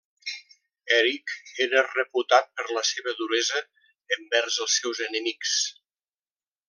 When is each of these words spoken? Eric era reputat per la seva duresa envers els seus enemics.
Eric 0.95 1.33
era 1.65 1.83
reputat 1.89 2.49
per 2.61 2.65
la 2.77 2.83
seva 2.93 3.13
duresa 3.19 3.61
envers 4.17 4.59
els 4.67 4.79
seus 4.81 5.03
enemics. 5.11 5.55